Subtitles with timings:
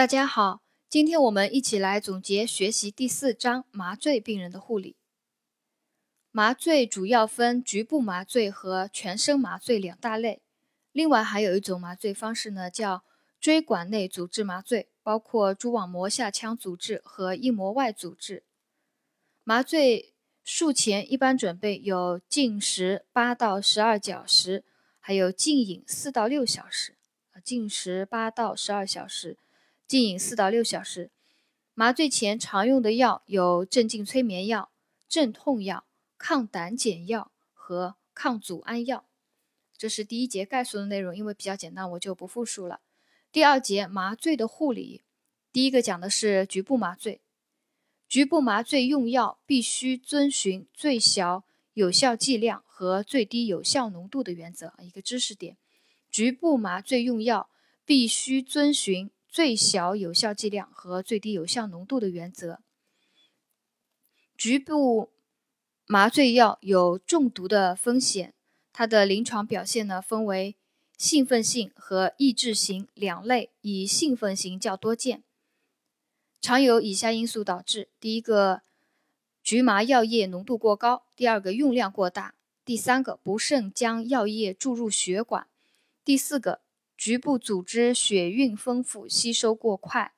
[0.00, 4.96] 大家好，今天我们一起来总结学习第四章麻醉病人的护理。
[6.30, 10.40] 麻醉主要分局部麻醉和全身麻醉两大类，
[10.90, 13.04] 另外还有一种麻醉方式呢，叫
[13.38, 18.42] 椎管内阻滞麻醉，包括蛛网膜下腔阻滞和硬膜外阻滞。
[19.44, 24.64] 麻醉术前一般准备有禁食八到十二小时，
[24.98, 26.96] 还有禁饮四到六小时。
[27.44, 29.36] 禁食八到十二小时。
[29.90, 31.10] 禁饮四到六小时。
[31.74, 34.70] 麻醉前常用的药有镇静催眠药、
[35.08, 35.84] 镇痛药、
[36.16, 39.04] 抗胆碱药和抗组胺药。
[39.76, 42.78] 这是第一节概述的内容，因为比较简单，我就不复述了。
[43.32, 45.02] 第二节麻醉的护理，
[45.52, 47.20] 第一个讲的是局部麻醉。
[48.08, 51.42] 局部麻醉用药必须遵循最小
[51.74, 54.72] 有效剂量和最低有效浓度的原则。
[54.78, 55.56] 一个知识点：
[56.08, 57.50] 局部麻醉用药
[57.84, 59.10] 必须遵循。
[59.30, 62.60] 最小有效剂量和最低有效浓度的原则。
[64.36, 65.10] 局部
[65.86, 68.34] 麻醉药有中毒的风险，
[68.72, 70.56] 它的临床表现呢分为
[70.96, 75.22] 兴奋性和抑制型两类，以兴奋型较多见。
[76.40, 78.62] 常有以下因素导致：第一个，
[79.42, 85.46] 局麻药液浓度过高；第二个，用量过大；第三个，不慎将药液注入血管；
[86.04, 86.60] 第四个。
[87.00, 90.12] 局部组织血运丰富，吸收过快。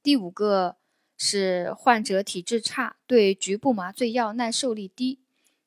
[0.00, 0.76] 第五个
[1.16, 5.18] 是患者体质差，对局部麻醉药耐受力低。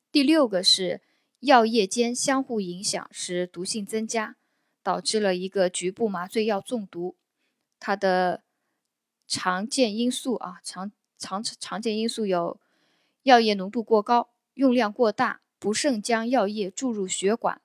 [0.10, 1.02] 第六个是
[1.42, 4.38] 药液间相互影响，使毒性增加，
[4.82, 7.18] 导致了一个局部麻醉药中毒。
[7.78, 8.42] 它的
[9.28, 12.58] 常见因素啊，常常常见因素有
[13.24, 17.62] 药液浓度过高、用量过大、不慎将药液注入血管。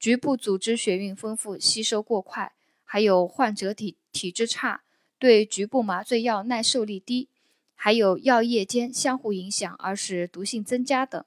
[0.00, 4.80] 局部组织血运丰富，吸收过快，还有患者体体质差，
[5.18, 7.28] 对局部麻醉药耐受力低，
[7.74, 11.22] 还有药液间相互影响而使毒性增加等。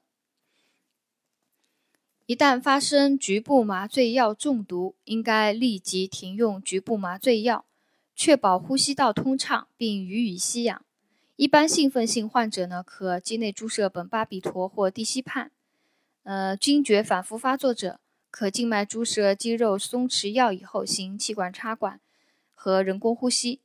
[2.26, 7.64] 一旦发生局部麻醉药中毒，应该立即停用局部麻醉药，
[8.16, 10.84] 确保呼吸道通畅，并予以吸氧。
[11.36, 15.50] 一般兴奋性患者呢，可肌内注射苯巴比妥或地西泮。
[16.24, 18.00] 呃，惊厥反复发作者。
[18.36, 22.00] 可静脉注射肌肉松弛药以后行气管插管
[22.52, 23.60] 和人工呼吸。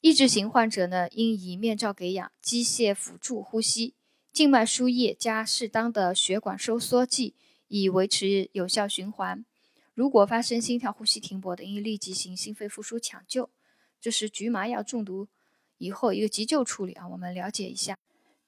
[0.00, 3.94] 抑制型患者呢，应以面罩给氧、机械辅助呼吸、
[4.32, 7.36] 静脉输液加适当的血管收缩剂，
[7.68, 9.44] 以维持有效循环。
[9.94, 13.50] 如果发生心跳、呼吸停泊的，应立即行心肺复苏抢救。
[14.00, 15.28] 这是局麻药中毒
[15.78, 17.96] 以后一个急救处理啊，我们了解一下。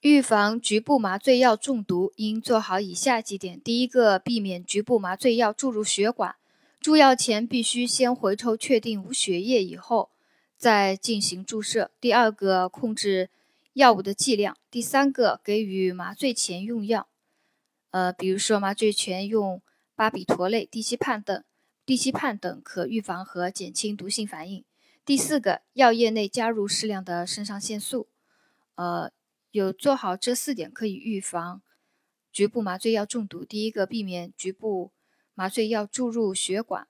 [0.02, 6.34] 预防局部麻醉药中毒，应做好以下几点：第一个，避免局部麻醉药注入血管，
[6.80, 10.10] 注药前必须先回抽确定无血液以后
[10.56, 13.30] 再进行注射；第二个，控制
[13.74, 17.06] 药物的剂量；第三个，给予麻醉前用药，
[17.92, 19.62] 呃，比如说麻醉前用
[19.94, 21.44] 巴比妥类、地西泮等，
[21.86, 24.64] 地西泮等可预防和减轻毒性反应；
[25.06, 28.08] 第四个，药液内加入适量的肾上腺素，
[28.74, 29.12] 呃。
[29.52, 31.60] 有做好这四点，可以预防
[32.32, 33.44] 局部麻醉药中毒。
[33.44, 34.92] 第一个，避免局部
[35.34, 36.86] 麻醉药注入血管；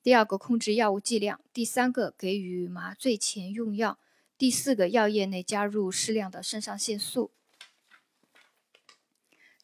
[0.00, 3.98] 第二个，控制药物剂量；第三个，给予麻醉前用药；
[4.38, 7.32] 第四个，药液内加入适量的肾上腺素。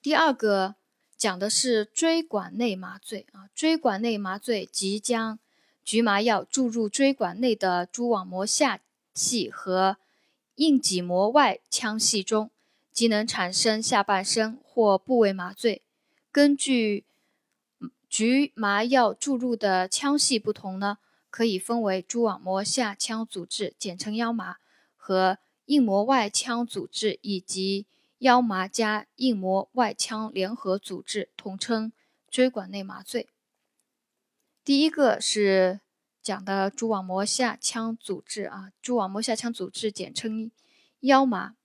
[0.02, 0.74] 第二个
[1.16, 5.38] 讲的是椎管内麻醉啊，椎管内麻醉即将
[5.84, 8.80] 局麻药注入椎管内的蛛网膜下
[9.14, 9.98] 系和。
[10.60, 12.50] 硬脊膜外腔隙中，
[12.92, 15.80] 即能产生下半身或部位麻醉。
[16.30, 17.06] 根据
[18.10, 20.98] 局麻药注入的腔隙不同呢，
[21.30, 24.56] 可以分为蛛网膜下腔阻滞（简称腰麻）
[24.98, 27.86] 和硬膜外腔阻滞，以及
[28.18, 31.90] 腰麻加硬膜外腔联合阻滞，统称
[32.30, 33.30] 椎管内麻醉。
[34.62, 35.80] 第一个是。
[36.30, 40.52] 讲的蛛网膜下腔阻滞啊，蛛网膜下腔阻滞简称
[41.00, 41.56] 腰麻。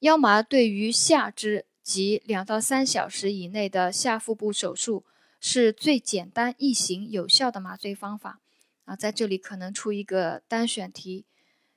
[0.00, 5.04] 腰麻对于下肢及两到三小时以内的下腹部手术
[5.38, 8.40] 是最简单易行有效的麻醉方法
[8.86, 11.24] 啊，在这里可能出一个单选题。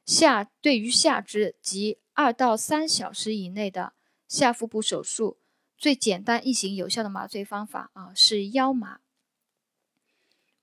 [0.03, 3.93] 下对于下肢及二到三小时以内的
[4.27, 5.37] 下腹部手术
[5.77, 8.99] 最简单易行有效的麻醉方法啊是腰麻。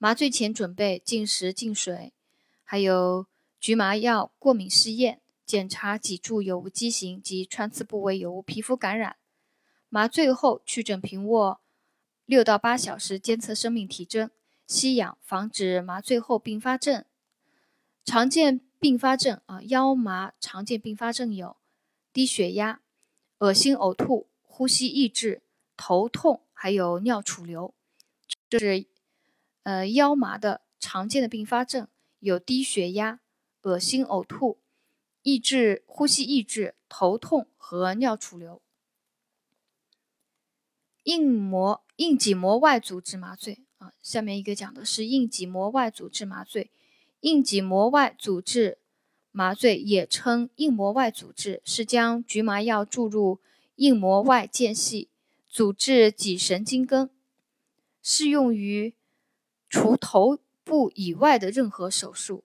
[0.05, 2.13] 麻醉前准备禁食、禁水，
[2.63, 3.27] 还有
[3.59, 9.17] 局麻药过敏试验，检查脊柱有无畸形及穿刺部位有无皮肤感染。
[9.89, 11.59] 麻醉后去枕平卧
[12.27, 14.31] 六到八小时，监测生命体征，
[14.67, 17.03] 吸氧，防止麻醉后并发症。
[18.05, 21.57] 常见并发症啊，腰麻常见并发症有
[22.13, 22.83] 低血压、
[23.39, 25.41] 恶心呕吐、呼吸抑制、
[25.79, 27.73] 头痛，还有尿储留。
[28.51, 28.85] 这是
[29.65, 31.89] 呃腰麻的常见的并发症，
[32.21, 33.21] 有低血压、
[33.63, 34.59] 恶心呕吐、
[35.23, 38.63] 抑制呼吸抑制、头痛和尿储留。
[41.03, 46.71] 硬膜硬脊膜外阻滞麻醉啊，下面一个讲的是硬脊膜外阻滞麻醉。
[47.21, 48.79] 硬脊膜外阻滞
[49.31, 53.41] 麻醉也称硬膜外阻滞，是将局麻药注入
[53.77, 55.09] 硬膜外间隙，
[55.49, 57.11] 阻滞脊神经根，
[58.03, 58.95] 适用于
[59.75, 62.45] 除头部以外的任何手术。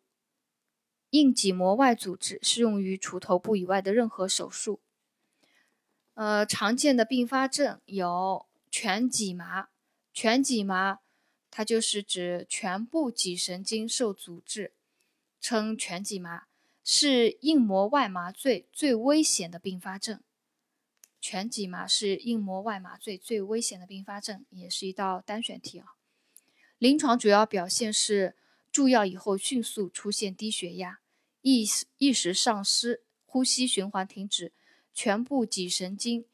[1.11, 4.79] 硬脊膜外阻滞适用于除头部以外的任何手术。
[6.15, 9.69] 呃，常见的并发症有全脊麻，
[10.11, 11.01] 全脊麻。
[11.51, 14.73] 它就是指全部脊神经受阻滞，
[15.39, 16.47] 称全脊麻，
[16.83, 20.19] 是硬膜外麻醉最危险的并发症。
[21.21, 25.98] 全脊麻是硬膜外麻醉最危险的并发症，也是一道单选题啊。
[26.79, 28.35] 临床主要表现是
[28.71, 30.99] 注药以后迅速出现低血压、
[31.41, 34.51] 意识意识丧失、呼吸循环停止、
[34.93, 36.25] 全部脊神经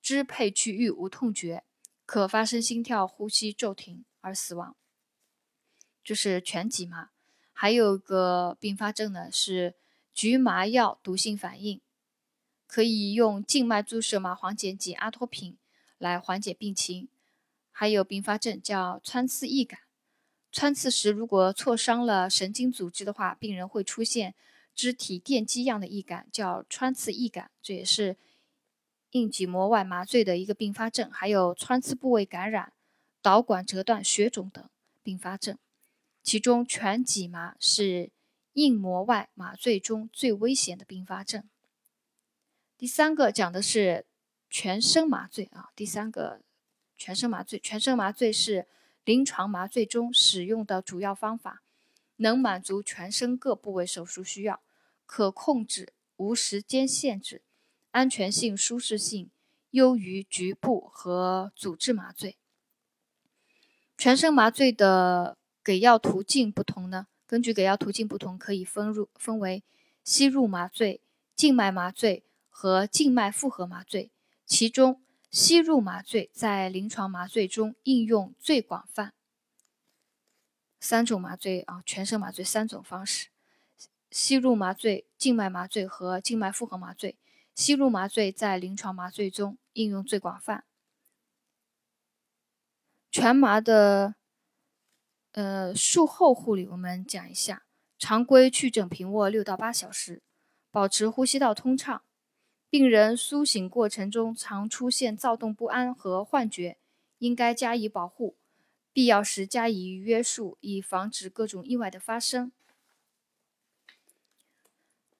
[0.00, 1.64] 支配区域无痛觉，
[2.04, 4.04] 可发生心跳、呼吸骤停。
[4.24, 4.76] 而死亡，
[6.04, 7.10] 就是全脊麻。
[7.52, 9.74] 还有个并发症呢，是
[10.14, 11.80] 局麻药毒性反应，
[12.68, 15.58] 可以用静脉注射麻黄碱及阿托品
[15.98, 17.08] 来缓解病情。
[17.72, 19.80] 还有并发症叫穿刺易感，
[20.52, 24.36] 穿刺时如果挫伤了神经组织的话，病人会出现
[24.74, 28.16] 肢体电击样的易感，叫穿刺易感，这也是
[29.10, 31.10] 硬脊膜外麻醉的一个并发症。
[31.10, 32.72] 还有穿刺部位感染。
[33.24, 34.68] 导管折断、血肿等
[35.00, 35.56] 并发症，
[36.24, 38.10] 其中全脊麻是
[38.54, 41.48] 硬膜外麻醉中最危险的并发症。
[42.76, 44.06] 第三个讲的是
[44.50, 46.40] 全身麻醉啊，第三个
[46.96, 48.66] 全身麻醉，全身麻醉是
[49.04, 51.62] 临床麻醉中使用的主要方法，
[52.16, 54.60] 能满足全身各部位手术需要，
[55.06, 57.42] 可控制，无时间限制，
[57.90, 59.30] 安全性、舒适性
[59.70, 62.36] 优于局部和阻滞麻醉。
[63.98, 67.08] 全身麻醉的给药途径不同呢？
[67.26, 69.64] 根据给药途径不同，可以分入分为
[70.04, 71.00] 吸入麻醉、
[71.34, 74.10] 静脉麻醉和静脉复合麻醉。
[74.44, 75.02] 其中，
[75.32, 79.14] 吸入麻醉在临床麻醉中应用最广泛。
[80.78, 83.28] 三种麻醉啊，全身麻醉三种方式：
[84.10, 87.16] 吸入麻醉、静脉麻醉和静脉复合麻醉。
[87.54, 90.64] 吸入麻醉在临床麻醉中应用最广泛。
[93.10, 94.14] 全麻的，
[95.32, 97.64] 呃，术后护理我们讲一下：
[97.98, 100.22] 常规去枕平卧六到八小时，
[100.70, 102.02] 保持呼吸道通畅。
[102.72, 106.78] 病人苏醒过程中常出现躁动不安和幻觉，
[107.18, 108.34] 应该加以保护，
[108.94, 112.50] 必要时加以约束，以防止各种意外的发生。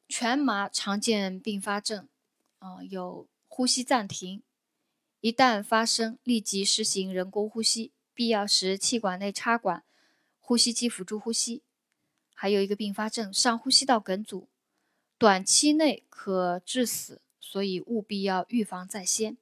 [0.08, 2.08] 全麻常见并发症，
[2.60, 4.42] 啊，有呼吸暂停。
[5.20, 9.84] 一旦发生，立即实行人工呼吸，必要时气管内插管，
[10.40, 11.60] 呼吸机辅助呼吸。
[12.32, 14.48] 还有一个并发症，上呼吸道梗阻，
[15.18, 19.36] 短期内可致死，所以务必要预防在先。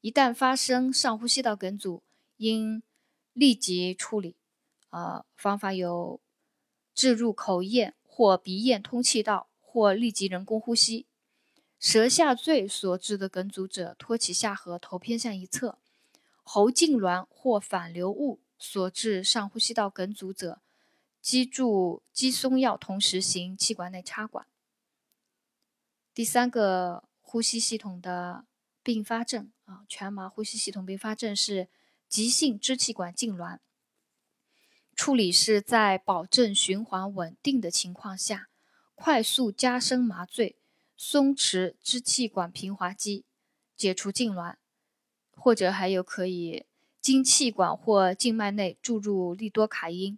[0.00, 2.02] 一旦发生上呼吸道梗阻，
[2.38, 2.82] 应
[3.32, 4.34] 立即处理。
[4.90, 6.20] 呃，方法有
[6.94, 11.06] 置入口咽或鼻咽通气道，或立即人工呼吸。
[11.78, 15.78] 舌下坠所致的梗阻者，托起下颌，头偏向一侧；
[16.42, 20.60] 喉痉挛或反流物所致上呼吸道梗阻者，
[21.20, 24.46] 击注肌松药，同时行气管内插管。
[26.14, 28.44] 第三个呼吸系统的
[28.80, 31.68] 并发症啊，全麻呼吸系统并发症是
[32.08, 33.58] 急性支气管痉挛。
[34.94, 38.46] 处理是在保证循环稳定的情况下，
[38.94, 40.54] 快速加深麻醉。
[40.96, 43.24] 松弛支气管平滑肌，
[43.76, 44.54] 解除痉挛，
[45.32, 46.66] 或者还有可以
[47.00, 50.16] 经气管或静脉内注入利多卡因、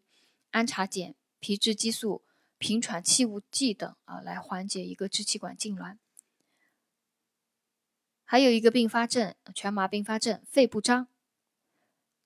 [0.51, 2.27] 安茶碱、皮质激素、
[2.59, 5.97] 平喘气雾剂等啊，来缓解一个支气管痉挛。
[8.27, 11.09] 还有一个并发症，全麻并发症，肺不张。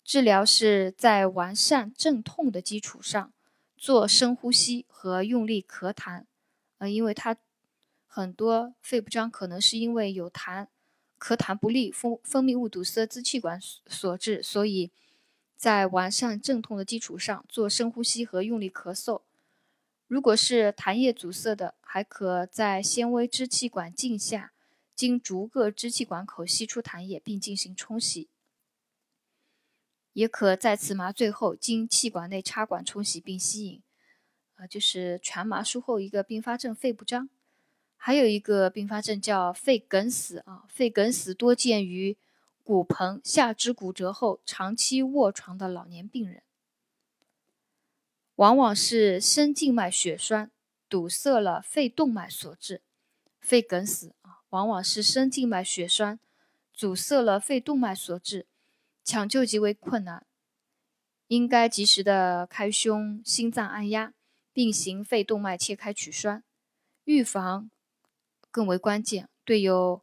[0.02, 3.32] 治疗是在完善镇痛的基础上，
[3.76, 6.24] 做深呼吸和用力咳痰，
[6.78, 7.36] 呃，因为它。
[8.12, 10.66] 很多肺不张可能是因为有痰、
[11.20, 14.90] 咳痰不利、分分泌物堵塞支气管所致，所以
[15.56, 19.20] 在完善镇痛的基础上做深呼吸和用力咳嗽。
[20.08, 24.50] 如果是痰液阻塞的，还可在纤维支气管镜下，
[25.00, 28.28] 经逐个支气管口吸出痰液，并进行冲洗。
[30.12, 33.82] 也可再次麻醉后，经气管内插管冲洗并吸引。
[34.56, 37.30] 啊，就是全麻术后一个并发症——肺不张。
[37.96, 42.18] 还有一个并发症叫肺梗死啊，肺梗死多见于
[42.62, 46.42] 骨盆下肢骨折后长期卧床的老年病人。
[48.34, 50.50] 往往是深静脉血栓
[50.90, 52.82] 堵塞了肺动脉所致，
[53.40, 56.20] 肺梗死啊，往往是深静脉血栓
[56.72, 58.46] 阻塞了肺动脉所致，
[59.02, 60.26] 抢救极为困难，
[61.28, 64.12] 应该及时的开胸、心脏按压，
[64.52, 66.42] 并行肺动脉切开取栓，
[67.04, 67.70] 预防
[68.50, 69.28] 更为关键。
[69.44, 70.02] 对有，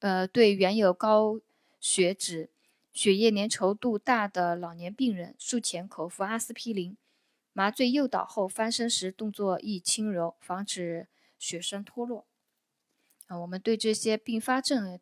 [0.00, 1.40] 呃，对原有高
[1.80, 2.50] 血脂、
[2.92, 6.96] 血液粘稠度大的老年病人，术前口服阿司匹林。
[7.52, 11.06] 麻醉诱导后翻身时动作宜轻柔，防止
[11.38, 12.26] 血栓脱落。
[13.26, 14.98] 啊，我们对这些并发症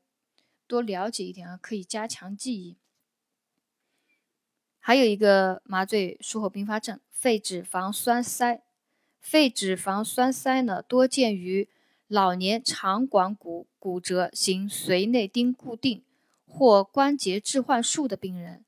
[0.66, 2.76] 多了解一点啊，可以加强记忆。
[4.78, 8.62] 还有一个麻醉术后并发症——肺脂肪栓塞。
[9.20, 11.68] 肺脂肪栓塞呢，多见于
[12.08, 16.02] 老年肠管骨骨折行髓内钉固定
[16.46, 18.64] 或关节置换术的病人，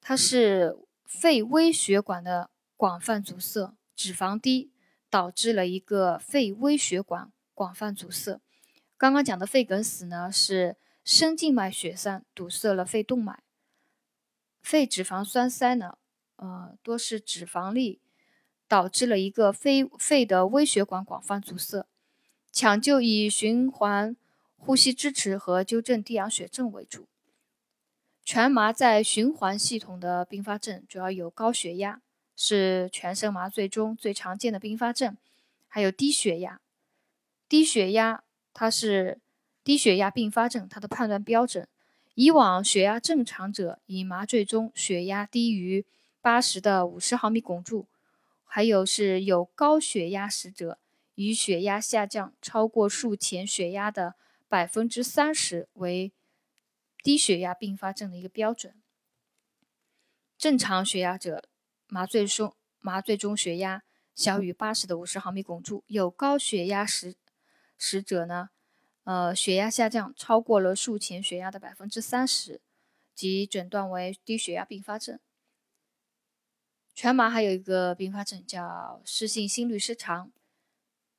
[0.00, 2.50] 它是肺微血管的。
[2.78, 4.70] 广泛阻塞，脂肪低，
[5.08, 8.38] 导致了一个肺微血管广泛阻塞。
[8.96, 13.42] 刚刚讲的肺梗死呢，是深静脉血栓堵塞了肺动脉。
[14.62, 15.98] 肺脂肪栓塞呢，
[16.36, 18.00] 呃，多是脂肪粒
[18.66, 21.86] 导致了一个肺肺的微血管广泛阻塞。
[22.50, 24.16] 抢救以循环
[24.56, 27.06] 呼吸支持和纠正低氧血症为主。
[28.24, 32.00] 全麻在循环系统的并发症主要有高血压。
[32.38, 35.16] 是全身麻醉中最常见的并发症，
[35.68, 36.60] 还有低血压。
[37.48, 38.22] 低血压
[38.58, 39.20] 它是
[39.62, 41.68] 低血压并发症，它的判断标准，
[42.14, 45.84] 以往血压正常者以麻醉中血压低于
[46.22, 47.86] 八十的五十毫米汞柱，
[48.44, 50.78] 还有是有高血压时者，
[51.16, 54.14] 以血压下降超过术前血压的
[54.48, 56.10] 百分之三十为
[57.02, 58.74] 低血压并发症的一个标准。
[60.38, 61.44] 正常血压者。
[61.88, 67.14] 麻醉中麻醉中血压小于八十的五十毫米汞柱，有高血压时
[67.78, 68.50] 时者呢，
[69.04, 72.60] 呃，血压下降超过了术前血压的百分之三十，
[73.14, 75.18] 即诊断为低血压并发症。
[76.94, 80.32] 全麻还有一个并发症叫室性心律失常，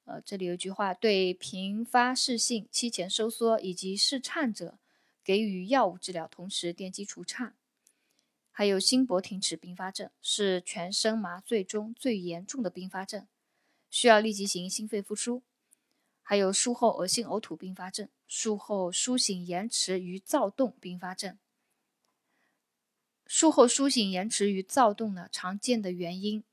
[0.05, 4.79] 呃，这里有一句话：对频发室性期前收缩以及室颤者，
[5.23, 7.55] 给予药物治疗，同时电击除颤。
[8.51, 13.27] 还有心搏停止并发症，是全身麻醉中最严重的并发症，
[13.91, 15.43] 需要立即行心肺复苏。
[16.29, 21.39] 还有术后恶心呕吐并发症，术后苏醒延迟与躁动并发症。
[23.25, 26.43] 术后苏醒延迟与躁动呢，常见的原因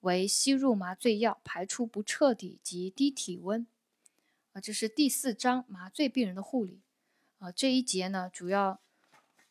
[0.00, 3.66] 为吸入麻醉药排出不彻底及低体温。
[4.52, 6.80] 啊，这是第四章麻醉病人的护理。
[7.38, 8.80] 啊，这一节呢，主要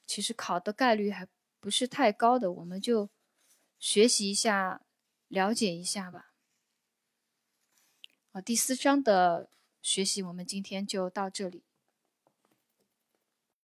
[0.07, 1.27] 其实考的概率还。
[1.59, 3.09] 不是太高的，我们就
[3.79, 4.85] 学习一下，
[5.27, 6.31] 了解一下吧。
[8.31, 9.49] 啊，第四章的
[9.87, 11.63] 学习我们今天就到这里。